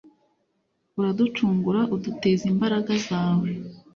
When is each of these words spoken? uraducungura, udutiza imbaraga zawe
uraducungura, 0.99 1.81
udutiza 1.95 2.43
imbaraga 2.51 2.93
zawe 3.07 3.49